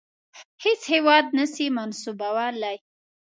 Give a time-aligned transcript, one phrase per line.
[0.63, 2.77] هیڅ هیواد نه سي منسوبولای.